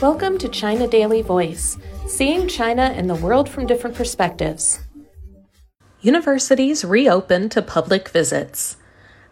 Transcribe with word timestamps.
Welcome 0.00 0.38
to 0.38 0.48
China 0.48 0.88
Daily 0.88 1.20
Voice, 1.20 1.76
seeing 2.06 2.48
China 2.48 2.84
and 2.84 3.10
the 3.10 3.14
world 3.14 3.50
from 3.50 3.66
different 3.66 3.94
perspectives. 3.94 4.80
Universities 6.00 6.86
reopen 6.86 7.50
to 7.50 7.60
public 7.60 8.08
visits. 8.08 8.78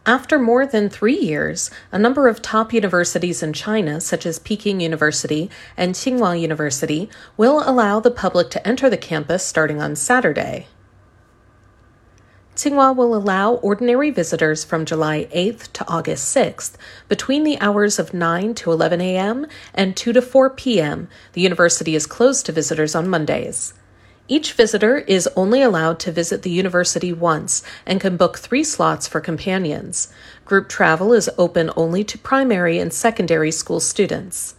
After 0.04 0.38
more 0.38 0.66
than 0.66 0.90
three 0.90 1.18
years, 1.18 1.70
a 1.90 1.98
number 1.98 2.28
of 2.28 2.42
top 2.42 2.74
universities 2.74 3.42
in 3.42 3.54
China, 3.54 3.98
such 3.98 4.26
as 4.26 4.38
Peking 4.38 4.80
University 4.82 5.48
and 5.74 5.94
Tsinghua 5.94 6.38
University, 6.38 7.08
will 7.38 7.62
allow 7.64 7.98
the 7.98 8.10
public 8.10 8.50
to 8.50 8.68
enter 8.68 8.90
the 8.90 8.98
campus 8.98 9.42
starting 9.42 9.80
on 9.80 9.96
Saturday. 9.96 10.66
Tsinghua 12.58 12.92
will 12.96 13.14
allow 13.14 13.52
ordinary 13.52 14.10
visitors 14.10 14.64
from 14.64 14.84
July 14.84 15.28
8th 15.32 15.72
to 15.74 15.86
August 15.86 16.34
6th 16.36 16.72
between 17.08 17.44
the 17.44 17.56
hours 17.60 18.00
of 18.00 18.12
9 18.12 18.52
to 18.54 18.72
11 18.72 19.00
a.m. 19.00 19.46
and 19.72 19.96
2 19.96 20.12
to 20.14 20.20
4 20.20 20.50
p.m. 20.50 21.06
The 21.34 21.40
university 21.40 21.94
is 21.94 22.04
closed 22.04 22.46
to 22.46 22.52
visitors 22.52 22.96
on 22.96 23.08
Mondays. 23.08 23.74
Each 24.26 24.54
visitor 24.54 24.98
is 24.98 25.28
only 25.36 25.62
allowed 25.62 26.00
to 26.00 26.10
visit 26.10 26.42
the 26.42 26.50
university 26.50 27.12
once 27.12 27.62
and 27.86 28.00
can 28.00 28.16
book 28.16 28.38
three 28.38 28.64
slots 28.64 29.06
for 29.06 29.20
companions. 29.20 30.12
Group 30.44 30.68
travel 30.68 31.12
is 31.12 31.30
open 31.38 31.70
only 31.76 32.02
to 32.02 32.18
primary 32.18 32.80
and 32.80 32.92
secondary 32.92 33.52
school 33.52 33.78
students. 33.78 34.56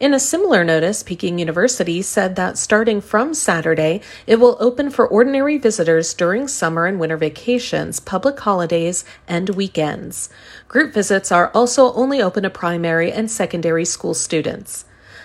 In 0.00 0.14
a 0.14 0.20
similar 0.20 0.62
notice, 0.62 1.02
Peking 1.02 1.40
University 1.40 2.02
said 2.02 2.36
that 2.36 2.56
starting 2.56 3.00
from 3.00 3.34
Saturday, 3.34 4.00
it 4.28 4.38
will 4.38 4.56
open 4.60 4.90
for 4.90 5.08
ordinary 5.08 5.58
visitors 5.58 6.14
during 6.14 6.46
summer 6.46 6.86
and 6.86 7.00
winter 7.00 7.16
vacations, 7.16 7.98
public 7.98 8.38
holidays, 8.38 9.04
and 9.26 9.50
weekends. 9.50 10.28
Group 10.68 10.94
visits 10.94 11.32
are 11.32 11.50
also 11.52 11.92
only 11.94 12.22
open 12.22 12.44
to 12.44 12.50
primary 12.50 13.10
and 13.10 13.28
secondary 13.28 13.84
school 13.84 14.14
students. 14.14 14.84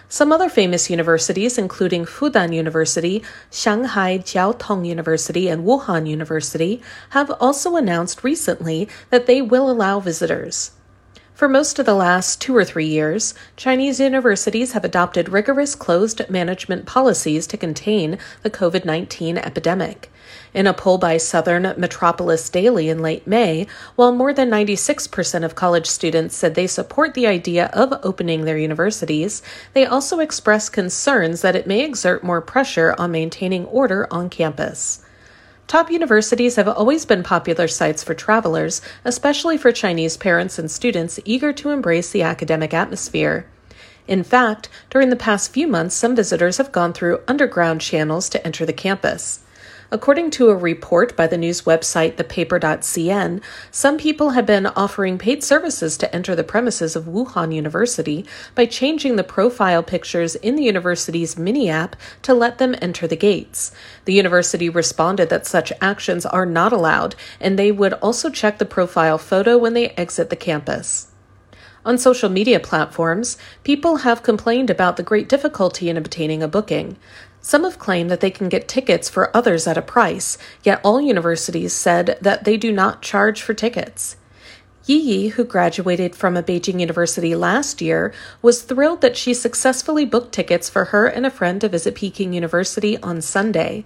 Some 0.09 0.31
other 0.31 0.49
famous 0.49 0.89
universities, 0.89 1.59
including 1.59 2.05
Fudan 2.05 2.51
University, 2.51 3.21
Shanghai 3.51 4.17
Jiao 4.17 4.57
Tong 4.57 4.85
University, 4.85 5.49
and 5.49 5.65
Wuhan 5.65 6.09
University, 6.09 6.81
have 7.11 7.29
also 7.39 7.75
announced 7.75 8.23
recently 8.23 8.89
that 9.11 9.27
they 9.27 9.39
will 9.39 9.69
allow 9.69 9.99
visitors. 9.99 10.71
For 11.43 11.49
most 11.49 11.77
of 11.77 11.85
the 11.85 11.93
last 11.93 12.39
two 12.39 12.55
or 12.55 12.63
three 12.63 12.85
years, 12.85 13.33
Chinese 13.57 13.99
universities 13.99 14.71
have 14.71 14.85
adopted 14.85 15.27
rigorous 15.27 15.75
closed 15.75 16.21
management 16.29 16.85
policies 16.85 17.45
to 17.47 17.57
contain 17.57 18.17
the 18.43 18.49
COVID 18.49 18.85
19 18.85 19.37
epidemic. 19.37 20.09
In 20.53 20.67
a 20.67 20.73
poll 20.73 20.97
by 20.97 21.17
Southern 21.17 21.73
Metropolis 21.75 22.49
Daily 22.49 22.87
in 22.87 22.99
late 22.99 23.27
May, 23.27 23.67
while 23.97 24.13
more 24.13 24.31
than 24.31 24.49
96% 24.49 25.43
of 25.43 25.53
college 25.53 25.87
students 25.87 26.33
said 26.33 26.55
they 26.55 26.65
support 26.65 27.13
the 27.13 27.27
idea 27.27 27.65
of 27.73 27.99
opening 28.03 28.45
their 28.45 28.57
universities, 28.57 29.41
they 29.73 29.85
also 29.85 30.19
expressed 30.19 30.71
concerns 30.71 31.41
that 31.41 31.57
it 31.57 31.67
may 31.67 31.83
exert 31.83 32.23
more 32.23 32.39
pressure 32.39 32.95
on 32.97 33.11
maintaining 33.11 33.65
order 33.65 34.07
on 34.09 34.29
campus. 34.29 35.02
Top 35.67 35.89
universities 35.89 36.55
have 36.57 36.67
always 36.67 37.05
been 37.05 37.23
popular 37.23 37.67
sites 37.67 38.03
for 38.03 38.13
travelers, 38.13 38.81
especially 39.05 39.57
for 39.57 39.71
Chinese 39.71 40.17
parents 40.17 40.59
and 40.59 40.69
students 40.69 41.19
eager 41.25 41.53
to 41.53 41.69
embrace 41.69 42.11
the 42.11 42.21
academic 42.21 42.73
atmosphere. 42.73 43.45
In 44.07 44.23
fact, 44.23 44.67
during 44.89 45.09
the 45.09 45.15
past 45.15 45.51
few 45.53 45.67
months, 45.67 45.95
some 45.95 46.15
visitors 46.15 46.57
have 46.57 46.71
gone 46.71 46.93
through 46.93 47.21
underground 47.27 47.81
channels 47.81 48.27
to 48.29 48.45
enter 48.45 48.65
the 48.65 48.73
campus. 48.73 49.42
According 49.93 50.31
to 50.31 50.49
a 50.49 50.55
report 50.55 51.15
by 51.15 51.27
the 51.27 51.37
news 51.37 51.61
website 51.61 52.15
thepaper.cn, 52.15 53.43
some 53.69 53.99
people 53.99 54.31
have 54.31 54.47
been 54.47 54.65
offering 54.65 55.19
paid 55.19 55.43
services 55.43 55.97
to 55.97 56.15
enter 56.15 56.35
the 56.35 56.43
premises 56.43 56.95
of 56.95 57.03
Wuhan 57.03 57.53
University 57.53 58.25
by 58.55 58.65
changing 58.65 59.17
the 59.17 59.23
profile 59.23 59.83
pictures 59.83 60.33
in 60.33 60.55
the 60.55 60.63
university's 60.63 61.37
mini 61.37 61.69
app 61.69 61.95
to 62.23 62.33
let 62.33 62.57
them 62.57 62.73
enter 62.81 63.05
the 63.05 63.15
gates. 63.15 63.71
The 64.05 64.13
university 64.13 64.67
responded 64.67 65.29
that 65.29 65.45
such 65.45 65.71
actions 65.79 66.25
are 66.25 66.47
not 66.47 66.73
allowed, 66.73 67.15
and 67.39 67.59
they 67.59 67.71
would 67.71 67.93
also 67.93 68.31
check 68.31 68.57
the 68.57 68.65
profile 68.65 69.19
photo 69.19 69.59
when 69.59 69.75
they 69.75 69.89
exit 69.89 70.31
the 70.31 70.35
campus. 70.35 71.12
On 71.85 71.97
social 71.97 72.29
media 72.29 72.61
platforms, 72.61 73.37
people 73.63 73.97
have 73.97 74.23
complained 74.23 74.69
about 74.69 74.95
the 74.95 75.03
great 75.03 75.27
difficulty 75.27 75.89
in 75.89 75.97
obtaining 75.97 76.41
a 76.41 76.47
booking. 76.47 76.95
Some 77.41 77.65
have 77.65 77.77
claimed 77.77 78.09
that 78.09 78.21
they 78.21 78.31
can 78.31 78.47
get 78.47 78.69
tickets 78.69 79.09
for 79.09 79.35
others 79.35 79.67
at 79.67 79.77
a 79.77 79.81
price, 79.81 80.37
yet 80.63 80.79
all 80.81 81.01
universities 81.01 81.73
said 81.73 82.17
that 82.21 82.45
they 82.45 82.55
do 82.55 82.71
not 82.71 83.01
charge 83.01 83.41
for 83.41 83.53
tickets. 83.53 84.15
Yi 84.85 84.97
Yi, 84.97 85.27
who 85.29 85.43
graduated 85.43 86.15
from 86.15 86.37
a 86.37 86.43
Beijing 86.43 86.79
university 86.79 87.35
last 87.35 87.81
year, 87.81 88.13
was 88.41 88.63
thrilled 88.63 89.01
that 89.01 89.17
she 89.17 89.33
successfully 89.33 90.05
booked 90.05 90.33
tickets 90.33 90.69
for 90.69 90.85
her 90.85 91.05
and 91.05 91.25
a 91.25 91.29
friend 91.29 91.59
to 91.61 91.69
visit 91.69 91.95
Peking 91.95 92.31
University 92.31 92.97
on 92.99 93.21
Sunday. 93.21 93.83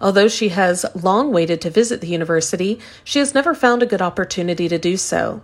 Although 0.00 0.28
she 0.28 0.50
has 0.50 0.84
long 0.94 1.32
waited 1.32 1.62
to 1.62 1.70
visit 1.70 2.02
the 2.02 2.08
university, 2.08 2.78
she 3.04 3.18
has 3.18 3.34
never 3.34 3.54
found 3.54 3.82
a 3.82 3.86
good 3.86 4.02
opportunity 4.02 4.68
to 4.68 4.78
do 4.78 4.96
so. 4.98 5.42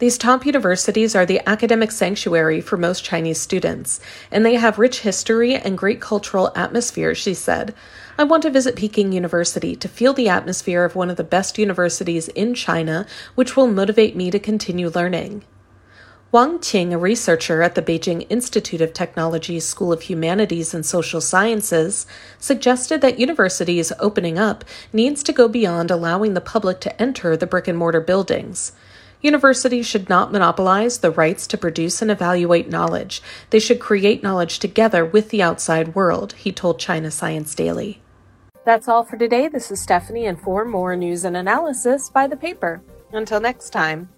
These 0.00 0.16
top 0.16 0.46
universities 0.46 1.14
are 1.14 1.26
the 1.26 1.46
academic 1.46 1.90
sanctuary 1.90 2.62
for 2.62 2.78
most 2.78 3.04
Chinese 3.04 3.38
students, 3.38 4.00
and 4.30 4.46
they 4.46 4.54
have 4.54 4.78
rich 4.78 5.00
history 5.00 5.54
and 5.54 5.76
great 5.76 6.00
cultural 6.00 6.50
atmosphere, 6.56 7.14
she 7.14 7.34
said. 7.34 7.74
I 8.16 8.24
want 8.24 8.42
to 8.44 8.50
visit 8.50 8.76
Peking 8.76 9.12
University 9.12 9.76
to 9.76 9.88
feel 9.88 10.14
the 10.14 10.30
atmosphere 10.30 10.84
of 10.84 10.96
one 10.96 11.10
of 11.10 11.18
the 11.18 11.22
best 11.22 11.58
universities 11.58 12.28
in 12.28 12.54
China, 12.54 13.06
which 13.34 13.56
will 13.56 13.66
motivate 13.66 14.16
me 14.16 14.30
to 14.30 14.38
continue 14.38 14.88
learning. 14.88 15.44
Wang 16.32 16.60
Qing, 16.60 16.92
a 16.92 16.96
researcher 16.96 17.60
at 17.60 17.74
the 17.74 17.82
Beijing 17.82 18.26
Institute 18.30 18.80
of 18.80 18.94
Technology 18.94 19.60
School 19.60 19.92
of 19.92 20.02
Humanities 20.02 20.72
and 20.72 20.86
Social 20.86 21.20
Sciences, 21.20 22.06
suggested 22.38 23.02
that 23.02 23.18
universities 23.18 23.92
opening 23.98 24.38
up 24.38 24.64
needs 24.94 25.22
to 25.24 25.34
go 25.34 25.46
beyond 25.46 25.90
allowing 25.90 26.32
the 26.32 26.40
public 26.40 26.80
to 26.80 27.02
enter 27.02 27.36
the 27.36 27.46
brick 27.46 27.68
and 27.68 27.76
mortar 27.76 28.00
buildings. 28.00 28.72
Universities 29.22 29.86
should 29.86 30.08
not 30.08 30.32
monopolize 30.32 30.98
the 30.98 31.10
rights 31.10 31.46
to 31.46 31.58
produce 31.58 32.00
and 32.00 32.10
evaluate 32.10 32.70
knowledge. 32.70 33.22
They 33.50 33.58
should 33.58 33.78
create 33.78 34.22
knowledge 34.22 34.58
together 34.58 35.04
with 35.04 35.28
the 35.28 35.42
outside 35.42 35.94
world, 35.94 36.32
he 36.32 36.52
told 36.52 36.78
China 36.78 37.10
Science 37.10 37.54
Daily. 37.54 38.00
That's 38.64 38.88
all 38.88 39.04
for 39.04 39.16
today. 39.16 39.48
This 39.48 39.70
is 39.70 39.80
Stephanie, 39.80 40.26
and 40.26 40.40
for 40.40 40.64
more 40.64 40.96
news 40.96 41.24
and 41.24 41.36
analysis, 41.36 42.08
by 42.08 42.26
the 42.26 42.36
paper. 42.36 42.82
Until 43.12 43.40
next 43.40 43.70
time. 43.70 44.08